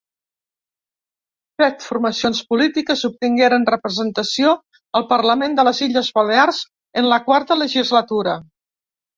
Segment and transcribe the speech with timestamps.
[1.63, 4.55] Set formacions polítiques obtingueren representació
[5.01, 6.63] al Parlament de les Illes Balears
[7.03, 8.39] en la Quarta Legislatura.